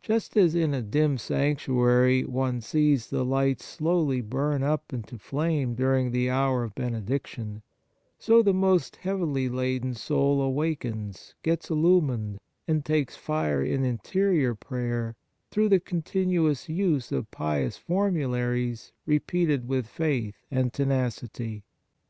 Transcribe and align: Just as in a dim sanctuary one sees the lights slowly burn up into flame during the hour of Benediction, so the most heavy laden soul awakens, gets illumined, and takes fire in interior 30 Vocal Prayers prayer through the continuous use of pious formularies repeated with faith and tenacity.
Just 0.00 0.34
as 0.34 0.54
in 0.54 0.72
a 0.72 0.80
dim 0.80 1.18
sanctuary 1.18 2.24
one 2.24 2.62
sees 2.62 3.10
the 3.10 3.22
lights 3.22 3.66
slowly 3.66 4.22
burn 4.22 4.62
up 4.62 4.94
into 4.94 5.18
flame 5.18 5.74
during 5.74 6.10
the 6.10 6.30
hour 6.30 6.64
of 6.64 6.74
Benediction, 6.74 7.60
so 8.18 8.40
the 8.42 8.54
most 8.54 8.96
heavy 8.96 9.46
laden 9.46 9.92
soul 9.92 10.40
awakens, 10.40 11.34
gets 11.42 11.68
illumined, 11.68 12.40
and 12.66 12.82
takes 12.82 13.14
fire 13.14 13.62
in 13.62 13.84
interior 13.84 14.54
30 14.54 14.54
Vocal 14.54 14.66
Prayers 14.68 14.88
prayer 14.90 15.16
through 15.50 15.68
the 15.68 15.80
continuous 15.80 16.70
use 16.70 17.12
of 17.12 17.30
pious 17.30 17.76
formularies 17.76 18.92
repeated 19.04 19.68
with 19.68 19.86
faith 19.86 20.46
and 20.50 20.72
tenacity. 20.72 21.62